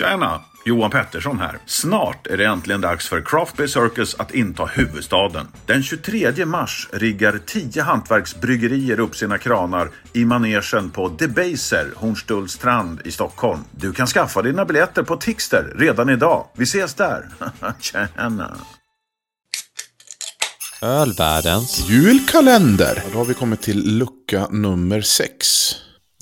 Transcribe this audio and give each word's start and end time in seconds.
Tjena! 0.00 0.40
Johan 0.64 0.90
Pettersson 0.90 1.38
här. 1.38 1.58
Snart 1.66 2.26
är 2.26 2.36
det 2.36 2.44
äntligen 2.46 2.80
dags 2.80 3.08
för 3.08 3.20
Craft 3.20 3.56
Beer 3.56 3.66
Circus 3.66 4.14
att 4.14 4.34
inta 4.34 4.64
huvudstaden. 4.66 5.46
Den 5.66 5.82
23 5.82 6.44
mars 6.46 6.88
riggar 6.92 7.40
10 7.46 7.82
hantverksbryggerier 7.82 9.00
upp 9.00 9.16
sina 9.16 9.38
kranar 9.38 9.90
i 10.12 10.24
manegen 10.24 10.90
på 10.90 11.08
Debaser, 11.08 11.86
Hornstullstrand 11.96 13.00
i 13.04 13.10
Stockholm. 13.10 13.60
Du 13.70 13.92
kan 13.92 14.06
skaffa 14.06 14.42
dina 14.42 14.64
biljetter 14.64 15.02
på 15.02 15.16
Tixter 15.16 15.74
redan 15.78 16.08
idag. 16.08 16.46
Vi 16.56 16.62
ses 16.62 16.94
där! 16.94 17.28
Tjena! 17.80 18.56
Ölvärldens. 20.82 21.88
Julkalender! 21.88 23.02
Då 23.12 23.18
har 23.18 23.24
vi 23.24 23.34
kommit 23.34 23.62
till 23.62 23.98
lucka 23.98 24.48
nummer 24.50 25.00
sex. 25.00 25.70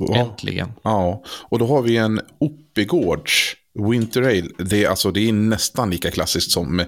Och- 0.00 0.16
Äntligen. 0.16 0.72
Ja, 0.82 1.22
och 1.48 1.58
då 1.58 1.66
har 1.66 1.82
vi 1.82 1.96
en 1.96 2.20
Oppigårds 2.40 3.54
Winter 3.78 4.22
Ale. 4.22 4.48
Det 4.58 4.84
är, 4.84 4.88
alltså, 4.88 5.10
det 5.10 5.28
är 5.28 5.32
nästan 5.32 5.90
lika 5.90 6.10
klassiskt 6.10 6.50
som 6.50 6.80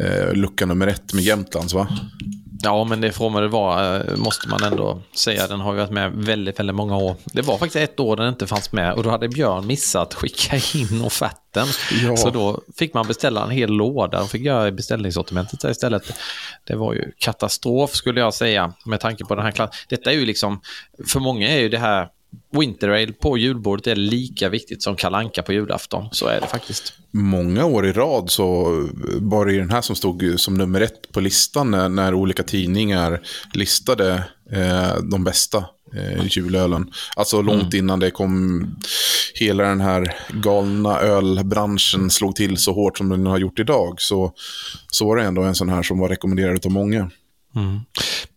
eh, 0.00 0.32
lucka 0.32 0.66
nummer 0.66 0.86
ett 0.86 1.14
med 1.14 1.24
Jämtlands, 1.24 1.74
va? 1.74 1.88
Ja, 2.62 2.84
men 2.84 3.00
det 3.00 3.12
får 3.12 3.30
man 3.30 3.42
det 3.42 3.48
vara, 3.48 3.96
eh, 3.96 4.16
måste 4.16 4.48
man 4.48 4.62
ändå 4.62 5.02
säga. 5.16 5.46
Den 5.46 5.60
har 5.60 5.72
ju 5.72 5.78
varit 5.78 5.90
med 5.90 6.12
väldigt, 6.12 6.58
väldigt 6.58 6.76
många 6.76 6.96
år. 6.96 7.16
Det 7.24 7.42
var 7.42 7.58
faktiskt 7.58 7.90
ett 7.90 8.00
år 8.00 8.16
den 8.16 8.28
inte 8.28 8.46
fanns 8.46 8.72
med 8.72 8.92
och 8.92 9.02
då 9.02 9.10
hade 9.10 9.28
Björn 9.28 9.66
missat 9.66 10.14
skicka 10.14 10.56
in 10.56 11.02
offerten. 11.04 11.66
Ja. 12.02 12.16
Så 12.16 12.30
då 12.30 12.62
fick 12.76 12.94
man 12.94 13.06
beställa 13.06 13.44
en 13.44 13.50
hel 13.50 13.70
låda 13.70 14.22
och 14.22 14.30
fick 14.30 14.42
göra 14.42 14.70
beställningssortimentet 14.70 15.64
istället. 15.64 16.12
Det 16.64 16.76
var 16.76 16.94
ju 16.94 17.12
katastrof 17.18 17.94
skulle 17.94 18.20
jag 18.20 18.34
säga 18.34 18.72
med 18.84 19.00
tanke 19.00 19.24
på 19.24 19.34
den 19.34 19.44
här 19.44 19.52
klassen. 19.52 19.74
Detta 19.88 20.10
är 20.10 20.14
ju 20.14 20.26
liksom, 20.26 20.60
för 21.06 21.20
många 21.20 21.48
är 21.48 21.58
ju 21.58 21.68
det 21.68 21.78
här 21.78 22.08
Winter 22.50 22.88
Ale 22.88 23.12
på 23.12 23.38
julbordet 23.38 23.86
är 23.86 23.96
lika 23.96 24.48
viktigt 24.48 24.82
som 24.82 24.96
kalanka 24.96 25.42
på 25.42 25.52
julafton. 25.52 26.08
Så 26.12 26.26
är 26.26 26.40
det 26.40 26.46
faktiskt. 26.46 26.92
Många 27.10 27.64
år 27.64 27.86
i 27.86 27.92
rad 27.92 28.30
så 28.30 28.64
var 29.20 29.46
det 29.46 29.52
ju 29.52 29.58
den 29.58 29.70
här 29.70 29.80
som 29.80 29.96
stod 29.96 30.40
som 30.40 30.54
nummer 30.54 30.80
ett 30.80 31.12
på 31.12 31.20
listan 31.20 31.70
när, 31.70 31.88
när 31.88 32.14
olika 32.14 32.42
tidningar 32.42 33.20
listade 33.54 34.24
eh, 34.52 34.96
de 35.10 35.24
bästa 35.24 35.64
eh, 35.94 36.26
julölen. 36.30 36.92
Alltså 37.16 37.42
långt 37.42 37.74
innan 37.74 38.00
det 38.00 38.10
kom 38.10 38.66
hela 39.34 39.64
den 39.64 39.80
här 39.80 40.16
galna 40.28 41.00
ölbranschen 41.00 42.10
slog 42.10 42.36
till 42.36 42.56
så 42.56 42.72
hårt 42.72 42.98
som 42.98 43.08
den 43.08 43.26
har 43.26 43.38
gjort 43.38 43.58
idag. 43.58 44.00
Så, 44.00 44.32
så 44.90 45.06
var 45.06 45.16
det 45.16 45.22
ändå 45.22 45.42
en 45.42 45.54
sån 45.54 45.68
här 45.68 45.82
som 45.82 45.98
var 45.98 46.08
rekommenderad 46.08 46.66
av 46.66 46.72
många. 46.72 47.10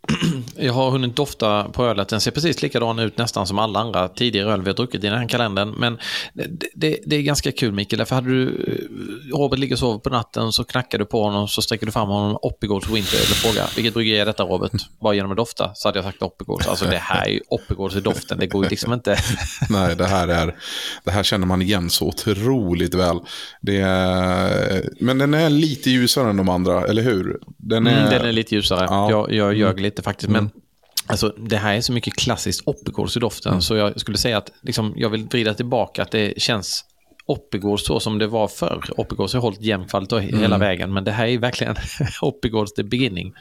Jag 0.57 0.73
har 0.73 0.91
hunnit 0.91 1.15
dofta 1.15 1.63
på 1.63 1.85
ölet. 1.85 2.07
Den 2.09 2.21
ser 2.21 2.31
precis 2.31 2.61
likadan 2.61 2.99
ut 2.99 3.17
nästan 3.17 3.47
som 3.47 3.59
alla 3.59 3.79
andra 3.79 4.07
tidigare 4.07 4.53
öl 4.53 4.61
vi 4.61 4.69
har 4.69 4.75
druckit 4.75 5.03
i 5.03 5.07
den 5.07 5.17
här 5.19 5.27
kalendern. 5.27 5.75
Men 5.77 5.97
det, 6.33 6.47
det, 6.73 6.97
det 7.05 7.15
är 7.15 7.21
ganska 7.21 7.51
kul 7.51 7.71
Mikael, 7.71 8.05
för 8.05 8.15
hade 8.15 8.29
du, 8.29 8.43
eh, 8.47 9.37
Robert 9.37 9.59
ligger 9.59 9.75
och 9.75 9.79
sover 9.79 9.99
på 9.99 10.09
natten 10.09 10.51
så 10.51 10.63
knackar 10.63 10.99
du 10.99 11.05
på 11.05 11.23
honom 11.23 11.47
så 11.47 11.61
sträcker 11.61 11.85
du 11.85 11.91
fram 11.91 12.07
honom 12.09 12.37
Oppigårds 12.41 12.89
Winter 12.89 13.15
eller 13.17 13.25
frågar 13.35 13.69
vilket 13.75 13.93
bryggeri 13.93 14.19
är 14.19 14.25
detta 14.25 14.43
Robert? 14.43 14.71
Bara 15.01 15.13
genom 15.13 15.31
att 15.31 15.37
dofta 15.37 15.71
så 15.73 15.87
hade 15.87 15.97
jag 15.97 16.05
sagt 16.05 16.21
Oppigårds. 16.21 16.67
Alltså 16.67 16.85
det 16.85 16.97
här 16.97 17.25
är 17.25 17.31
ju 17.31 17.39
Oppigårds 17.49 17.95
i 17.95 17.99
doften, 17.99 18.39
det 18.39 18.47
går 18.47 18.63
ju 18.63 18.69
liksom 18.69 18.93
inte. 18.93 19.17
Nej, 19.69 19.95
det 19.95 20.05
här, 20.05 20.27
är, 20.27 20.55
det 21.03 21.11
här 21.11 21.23
känner 21.23 21.47
man 21.47 21.61
igen 21.61 21.89
så 21.89 22.07
otroligt 22.07 22.93
väl. 22.93 23.19
Det 23.61 23.77
är, 23.77 24.89
men 24.99 25.17
den 25.17 25.33
är 25.33 25.49
lite 25.49 25.89
ljusare 25.89 26.29
än 26.29 26.37
de 26.37 26.49
andra, 26.49 26.85
eller 26.85 27.01
hur? 27.01 27.39
Den 27.57 27.87
är, 27.87 27.91
Mm, 27.91 28.09
den 28.09 28.25
är 28.25 28.31
lite 28.31 28.55
ljusare. 28.55 28.87
Ja. 28.89 29.09
Jag, 29.09 29.33
jag 29.33 29.53
ljög 29.53 29.79
lite 29.79 29.90
faktiskt. 29.99 30.29
Men 30.29 30.49
alltså, 31.07 31.35
det 31.37 31.57
här 31.57 31.73
är 31.75 31.81
så 31.81 31.93
mycket 31.93 32.15
klassiskt 32.15 32.67
Oppigårds 32.67 33.17
i 33.17 33.19
doften. 33.19 33.61
Så 33.61 33.75
jag 33.75 33.99
skulle 33.99 34.17
säga 34.17 34.37
att 34.37 34.51
liksom, 34.61 34.93
jag 34.95 35.09
vill 35.09 35.23
vrida 35.23 35.53
tillbaka 35.53 36.01
att 36.01 36.11
det 36.11 36.41
känns 36.41 36.85
Oppigårds 37.25 37.85
så 37.85 37.99
som 37.99 38.19
det 38.19 38.27
var 38.27 38.47
förr. 38.47 38.89
Oppigårds 38.97 39.33
har 39.33 39.41
hållit 39.41 39.61
jämfallt 39.61 40.11
och 40.11 40.21
hela 40.21 40.57
vägen. 40.57 40.93
Men 40.93 41.03
det 41.03 41.11
här 41.11 41.27
är 41.27 41.37
verkligen 41.37 41.75
Oppigårds 42.21 42.73
the 42.73 42.83
beginning. 42.83 43.33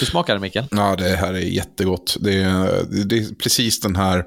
Hur 0.00 0.06
smakar 0.06 0.34
det 0.34 0.40
Mikael? 0.40 0.66
Ja, 0.70 0.96
det 0.96 1.16
här 1.16 1.34
är 1.34 1.38
jättegott. 1.38 2.16
Det 2.20 2.34
är, 2.34 2.84
det 3.04 3.18
är 3.18 3.34
precis 3.34 3.80
den 3.80 3.96
här 3.96 4.24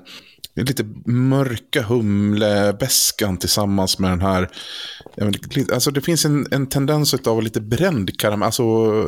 lite 0.56 0.84
mörka 1.06 1.82
humlebäskan 1.84 3.38
tillsammans 3.38 4.00
med 4.00 4.12
den 4.12 4.22
här... 4.22 4.50
Alltså 5.74 5.92
det 5.92 6.02
finns 6.02 6.26
en, 6.26 6.48
en 6.52 6.68
tendens 6.68 7.14
av 7.14 7.44
lite 7.44 7.62
bränd 7.62 8.20
karamell. 8.20 8.46
Alltså 8.46 8.64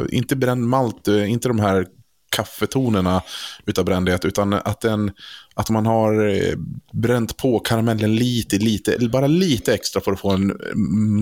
inte 0.09 0.35
bränd 0.35 0.67
malt, 0.67 1.07
eh, 1.07 1.31
inte 1.31 1.47
de 1.47 1.59
här 1.59 1.85
kaffetonerna 2.31 3.21
utav 3.65 3.85
brändhet, 3.85 4.25
utan 4.25 4.53
att, 4.53 4.81
den, 4.81 5.11
att 5.53 5.69
man 5.69 5.85
har 5.85 6.27
eh, 6.29 6.53
bränt 6.93 7.37
på 7.37 7.59
karamellen 7.59 8.15
lite, 8.15 8.57
lite, 8.57 9.09
bara 9.09 9.27
lite 9.27 9.73
extra 9.73 10.01
för 10.01 10.11
att 10.11 10.19
få 10.19 10.31
en 10.31 10.47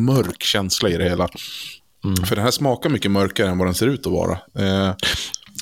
mörk 0.05 0.43
känsla 0.43 0.89
i 0.89 0.97
det 0.97 1.09
hela. 1.09 1.29
För 2.27 2.35
den 2.35 2.45
här 2.45 2.51
smakar 2.51 2.89
mycket 2.89 3.11
mörkare 3.11 3.49
än 3.49 3.57
vad 3.57 3.67
den 3.67 3.75
ser 3.75 3.87
ut 3.87 4.07
att 4.07 4.13
vara. 4.13 4.39
Eh, 4.59 4.95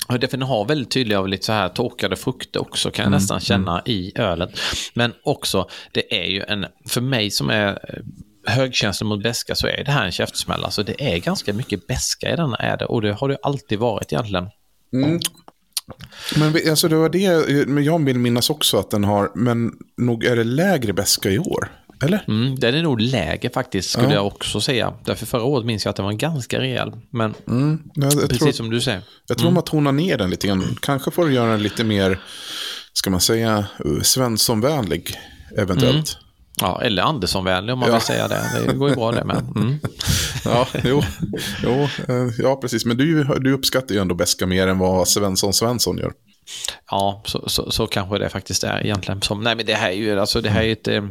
Ja, 0.08 0.18
den 0.18 0.42
har 0.42 0.64
väldigt 0.64 0.90
tydliga 0.90 1.18
av 1.18 1.28
lite 1.28 1.46
så 1.46 1.52
här 1.52 1.68
torkade 1.68 2.16
frukter 2.16 2.60
också 2.60 2.90
kan 2.90 3.02
jag 3.02 3.10
nästan 3.10 3.40
känna 3.40 3.82
i 3.86 4.12
ölet. 4.14 4.50
Men 4.94 5.12
också, 5.22 5.68
det 5.92 6.20
är 6.20 6.24
ju 6.24 6.42
en, 6.42 6.66
för 6.88 7.00
mig 7.00 7.30
som 7.30 7.50
är 7.50 7.68
eh, 7.68 8.54
högkänslig 8.54 9.06
mot 9.06 9.22
beska 9.22 9.54
så 9.54 9.66
är 9.66 9.84
det 9.84 9.90
här 9.90 10.04
en 10.04 10.12
käftsmäll. 10.12 10.64
Alltså 10.64 10.82
det 10.82 11.14
är 11.14 11.18
ganska 11.18 11.52
mycket 11.52 11.86
beska 11.86 12.32
i 12.32 12.36
denna 12.36 12.56
är 12.56 12.76
det 12.76 12.84
och 12.84 13.02
det 13.02 13.12
har 13.12 13.28
det 13.28 13.38
alltid 13.42 13.78
varit 13.78 14.12
egentligen. 14.12 14.48
Men 16.36 16.52
vi- 16.52 16.70
alltså 16.70 16.88
det 16.88 16.96
var 16.96 17.08
det, 17.08 17.66
men 17.68 17.84
jag 17.84 18.04
vill 18.04 18.18
minnas 18.18 18.50
också 18.50 18.78
att 18.78 18.90
den 18.90 19.04
har, 19.04 19.30
men 19.34 19.72
nog 19.96 20.24
är 20.24 20.36
det 20.36 20.44
lägre 20.44 20.92
beska 20.92 21.30
i 21.30 21.38
år? 21.38 21.68
Eller? 22.02 22.24
Mm, 22.28 22.56
den 22.58 22.74
är 22.74 22.82
nog 22.82 23.00
lägre 23.00 23.50
faktiskt 23.50 23.90
skulle 23.90 24.06
Ja. 24.08 24.14
jag 24.14 24.26
också 24.26 24.60
säga. 24.60 24.92
Därför 25.04 25.26
förra 25.26 25.42
året 25.42 25.66
minns 25.66 25.84
jag 25.84 25.90
att 25.90 25.96
den 25.96 26.04
var 26.04 26.12
ganska 26.12 26.60
rejäl. 26.60 26.92
Men 27.10 27.34
Mm, 27.48 27.82
jag, 27.94 28.04
jag 28.12 28.20
precis 28.20 28.38
tror, 28.38 28.52
som 28.52 28.70
du 28.70 28.80
säger. 28.80 29.02
jag 29.28 29.38
tror 29.38 29.50
man 29.50 29.62
tonar 29.62 29.92
ner 29.92 30.18
den 30.18 30.30
lite 30.30 30.46
grann. 30.46 30.76
Kanske 30.82 31.10
får 31.10 31.26
du 31.26 31.32
göra 31.34 31.50
den 31.50 31.62
lite 31.62 31.84
mer, 31.84 32.18
ska 32.92 33.10
man 33.10 33.20
säga, 33.20 33.66
uh, 33.86 34.00
Svenssonvänlig 34.02 35.18
eventuellt. 35.56 36.16
Ja, 36.60 36.80
eller 36.82 37.02
Anderssonvänlig 37.02 37.72
om 37.72 37.78
man 37.78 37.88
Ja. 37.88 37.94
vill 37.94 38.02
säga 38.02 38.28
det. 38.28 38.42
Det 38.66 38.72
går 38.74 38.88
ju 38.88 38.94
bra 38.94 39.12
det 39.12 39.24
med. 39.24 39.36
Mm. 39.56 39.78
Ja, 40.44 40.66
jo, 40.84 41.02
jo, 41.62 41.70
eh, 42.08 42.28
ja, 42.38 42.56
precis. 42.56 42.84
Men 42.84 42.96
du, 42.96 43.24
du 43.24 43.52
uppskattar 43.52 43.94
ju 43.94 44.00
ändå 44.00 44.14
beska 44.14 44.46
mer 44.46 44.66
än 44.66 44.78
vad 44.78 45.08
Svensson 45.08 45.52
Svensson 45.52 45.98
gör. 45.98 46.12
Ja, 46.90 47.22
så, 47.26 47.48
så, 47.48 47.70
så 47.70 47.86
kanske 47.86 48.18
det 48.18 48.28
faktiskt 48.28 48.64
är 48.64 48.84
egentligen. 48.84 49.22
Som, 49.22 49.42
nej, 49.44 49.56
men 49.56 49.66
det 49.66 49.74
här 49.74 49.88
är 49.90 49.94
ju, 49.94 50.20
alltså, 50.20 50.40
det 50.40 50.50
här 50.50 50.62
är 50.62 50.72
ett 50.72 50.88
eh, 50.88 51.04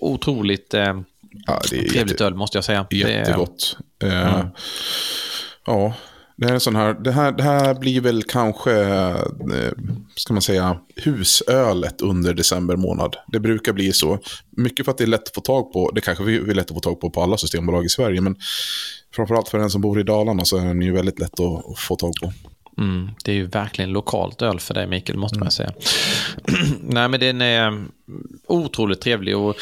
otroligt 0.00 0.74
eh, 0.74 1.00
Ja, 1.46 1.60
det 1.62 1.68
trevligt 1.68 1.94
jätte- 2.10 2.24
öl 2.24 2.34
måste 2.34 2.56
jag 2.56 2.64
säga. 2.64 2.86
Det 2.90 2.96
Jättegott. 2.96 3.76
Eh, 4.02 4.44
Ja, 5.66 5.94
det 6.40 6.46
här 6.46 6.54
är 6.54 6.58
sån 6.58 6.76
här, 6.76 6.94
det 6.94 7.12
här, 7.12 7.32
det 7.32 7.42
här 7.42 7.74
blir 7.74 8.00
väl 8.00 8.22
kanske, 8.22 8.72
eh, 8.72 9.72
ska 10.16 10.32
man 10.32 10.42
säga, 10.42 10.80
husölet 10.96 12.00
under 12.00 12.34
december 12.34 12.76
månad. 12.76 13.16
Det 13.26 13.40
brukar 13.40 13.72
bli 13.72 13.92
så. 13.92 14.18
Mycket 14.50 14.84
för 14.84 14.92
att 14.92 14.98
det 14.98 15.04
är 15.04 15.08
lätt 15.08 15.28
att 15.28 15.34
få 15.34 15.40
tag 15.40 15.72
på, 15.72 15.90
det 15.90 16.00
kanske 16.00 16.24
vi 16.24 16.36
är 16.36 16.54
lätt 16.54 16.70
att 16.70 16.76
få 16.76 16.80
tag 16.80 17.00
på 17.00 17.10
på 17.10 17.22
alla 17.22 17.36
systembolag 17.36 17.84
i 17.84 17.88
Sverige, 17.88 18.20
men 18.20 18.36
framförallt 19.14 19.48
för 19.48 19.58
den 19.58 19.70
som 19.70 19.80
bor 19.80 20.00
i 20.00 20.02
Dalarna 20.02 20.44
så 20.44 20.56
är 20.56 20.64
den 20.64 20.82
ju 20.82 20.92
väldigt 20.92 21.18
lätt 21.18 21.40
att, 21.40 21.70
att 21.70 21.78
få 21.78 21.96
tag 21.96 22.12
på. 22.22 22.32
Mm, 22.80 23.10
det 23.24 23.32
är 23.32 23.36
ju 23.36 23.46
verkligen 23.46 23.90
lokalt 23.90 24.42
öl 24.42 24.60
för 24.60 24.74
dig 24.74 24.86
Mikael, 24.86 25.18
måste 25.18 25.38
man 25.38 25.50
säga. 25.50 25.72
Nej, 26.82 27.08
men 27.08 27.20
den 27.20 27.40
är 27.40 27.66
mm, 27.66 27.92
otroligt 28.46 29.00
trevlig 29.00 29.36
och 29.36 29.56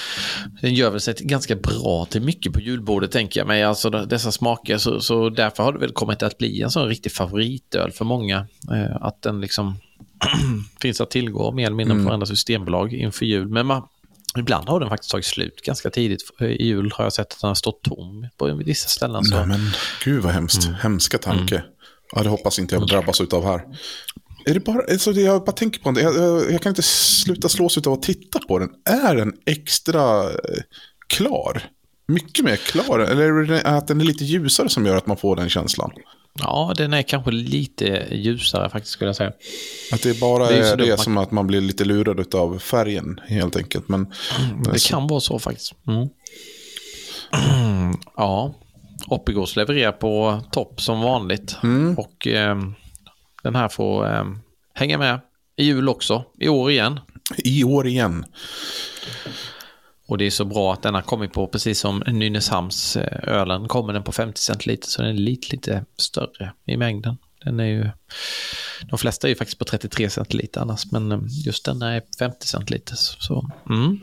den 0.62 0.74
gör 0.74 0.90
väl 0.90 1.00
sig 1.00 1.14
ganska 1.20 1.56
bra 1.56 2.04
till 2.04 2.22
mycket 2.22 2.52
på 2.52 2.60
julbordet 2.60 3.12
tänker 3.12 3.40
jag 3.40 3.46
mig. 3.46 3.62
Alltså 3.62 3.90
dessa 3.90 4.32
smaker, 4.32 4.78
så, 4.78 5.00
så 5.00 5.30
därför 5.30 5.62
har 5.62 5.72
det 5.72 5.78
väl 5.78 5.92
kommit 5.92 6.22
att 6.22 6.38
bli 6.38 6.62
en 6.62 6.70
sån 6.70 6.88
riktig 6.88 7.12
favoritöl 7.12 7.92
för 7.92 8.04
många. 8.04 8.46
Eh, 8.72 8.96
att 9.00 9.22
den 9.22 9.40
liksom 9.40 9.76
finns 10.80 11.00
att 11.00 11.10
tillgå 11.10 11.52
mer 11.52 11.66
eller 11.66 11.76
mindre 11.76 11.96
på 11.96 12.02
varenda 12.02 12.26
systembolag 12.26 12.92
inför 12.92 13.26
jul. 13.26 13.48
Men 13.48 13.66
man, 13.66 13.82
ibland 14.38 14.68
har 14.68 14.80
den 14.80 14.88
faktiskt 14.88 15.10
tagit 15.10 15.26
slut 15.26 15.62
ganska 15.64 15.90
tidigt. 15.90 16.22
I 16.40 16.66
jul 16.66 16.92
har 16.94 17.04
jag 17.04 17.12
sett 17.12 17.32
att 17.32 17.40
den 17.40 17.48
har 17.48 17.54
stått 17.54 17.82
tom 17.82 18.28
på 18.36 18.54
vissa 18.54 18.88
ställen. 18.88 19.24
Så. 19.24 19.36
Nej, 19.36 19.46
men 19.46 19.60
gud 20.04 20.22
vad 20.22 20.32
hemskt. 20.32 20.68
Hemska 20.80 21.18
tanke. 21.18 21.64
Ja, 22.16 22.22
det 22.22 22.28
hoppas 22.28 22.58
inte 22.58 22.74
jag 22.74 22.86
drabbas 22.86 23.20
av 23.20 23.44
här. 23.44 23.64
Är 24.46 24.54
det 24.54 24.60
bara, 24.60 24.82
alltså 24.90 25.12
jag 25.12 25.44
bara 25.44 25.52
tänker 25.52 25.80
på 25.80 25.90
det. 25.90 26.00
Jag, 26.00 26.16
jag, 26.16 26.52
jag 26.52 26.62
kan 26.62 26.70
inte 26.70 26.82
sluta 26.82 27.48
slås 27.48 27.78
av 27.78 27.92
att 27.92 28.02
titta 28.02 28.38
på 28.38 28.58
den. 28.58 28.68
Är 28.84 29.16
den 29.16 29.32
extra 29.46 30.22
eh, 30.24 30.30
klar? 31.06 31.62
Mycket 32.08 32.44
mer 32.44 32.56
klar? 32.56 32.98
Eller 32.98 33.24
är 33.24 33.44
det 33.46 33.62
att 33.62 33.88
den 33.88 34.00
är 34.00 34.04
lite 34.04 34.24
ljusare 34.24 34.68
som 34.68 34.86
gör 34.86 34.96
att 34.96 35.06
man 35.06 35.16
får 35.16 35.36
den 35.36 35.48
känslan? 35.48 35.90
Ja, 36.40 36.74
den 36.76 36.92
är 36.92 37.02
kanske 37.02 37.30
lite 37.30 38.06
ljusare 38.10 38.70
faktiskt 38.70 38.92
skulle 38.92 39.08
jag 39.08 39.16
säga. 39.16 39.32
Att 39.92 40.02
det 40.02 40.20
bara 40.20 40.46
Det 40.48 40.56
är 40.58 40.62
så 40.62 40.72
är 40.72 40.76
det 40.76 40.88
man- 40.88 40.98
som 40.98 41.18
att 41.18 41.30
man 41.30 41.46
blir 41.46 41.60
lite 41.60 41.84
lurad 41.84 42.34
av 42.34 42.58
färgen 42.58 43.20
helt 43.28 43.56
enkelt. 43.56 43.88
Men 43.88 44.12
Det 44.72 44.84
kan 44.88 45.06
vara 45.06 45.20
så 45.20 45.38
faktiskt. 45.38 45.74
Mm. 45.86 46.08
ja, 48.16 48.54
Oppigårds 49.06 49.56
levererar 49.56 49.92
på 49.92 50.42
topp 50.52 50.80
som 50.80 51.00
vanligt. 51.00 51.56
Och 51.96 52.26
ehm, 52.26 52.74
den 53.42 53.54
här 53.54 53.68
får 53.68 54.06
ehm, 54.06 54.38
hänga 54.74 54.98
med 54.98 55.20
i 55.56 55.64
jul 55.64 55.88
också. 55.88 56.24
I 56.38 56.48
år 56.48 56.70
igen. 56.70 57.00
i 57.38 57.64
år 57.64 57.86
igen. 57.86 58.24
Och 60.08 60.18
det 60.18 60.24
är 60.24 60.30
så 60.30 60.44
bra 60.44 60.72
att 60.72 60.82
den 60.82 60.94
har 60.94 61.02
kommit 61.02 61.32
på, 61.32 61.46
precis 61.46 61.80
som 61.80 62.02
Nynäshamns 62.06 62.96
eh, 62.96 63.66
kommer 63.66 63.92
den 63.92 64.02
på 64.02 64.12
50 64.12 64.40
centiliter 64.40 64.88
så 64.88 65.02
den 65.02 65.10
är 65.10 65.14
lite, 65.14 65.46
lite 65.52 65.84
större 65.96 66.52
i 66.66 66.76
mängden. 66.76 67.16
Den 67.44 67.60
är 67.60 67.64
ju, 67.64 67.90
de 68.90 68.98
flesta 68.98 69.26
är 69.26 69.28
ju 69.28 69.34
faktiskt 69.34 69.58
på 69.58 69.64
33 69.64 70.10
centiliter 70.10 70.60
annars, 70.60 70.92
men 70.92 71.12
eh, 71.12 71.18
just 71.46 71.64
den 71.64 71.82
är 71.82 72.02
50 72.18 72.46
centiliter. 72.46 72.94
Så, 72.96 73.50
mm. 73.70 74.00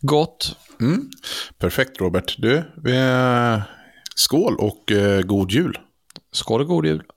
Gott. 0.00 0.56
Mm. 0.80 1.10
Perfekt 1.58 2.00
Robert. 2.00 2.34
Du, 2.38 2.64
vi, 2.76 2.92
skål 4.18 4.56
och 4.58 4.92
eh, 4.92 5.22
god 5.22 5.50
jul. 5.50 5.78
Skål 6.32 6.60
och 6.60 6.66
god 6.66 6.86
jul. 6.86 7.02